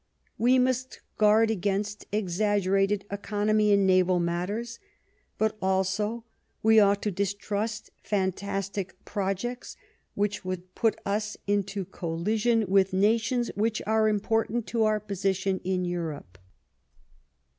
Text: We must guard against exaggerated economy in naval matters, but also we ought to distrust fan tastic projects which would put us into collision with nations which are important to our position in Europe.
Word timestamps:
We 0.39 0.57
must 0.57 0.99
guard 1.19 1.51
against 1.51 2.07
exaggerated 2.11 3.05
economy 3.11 3.71
in 3.71 3.85
naval 3.85 4.19
matters, 4.19 4.79
but 5.37 5.55
also 5.61 6.25
we 6.63 6.79
ought 6.79 7.03
to 7.03 7.11
distrust 7.11 7.91
fan 8.01 8.31
tastic 8.31 8.93
projects 9.05 9.77
which 10.15 10.43
would 10.43 10.73
put 10.73 10.97
us 11.05 11.37
into 11.45 11.85
collision 11.85 12.65
with 12.67 12.93
nations 12.93 13.51
which 13.53 13.79
are 13.85 14.09
important 14.09 14.65
to 14.69 14.85
our 14.85 14.99
position 14.99 15.59
in 15.63 15.85
Europe. 15.85 16.39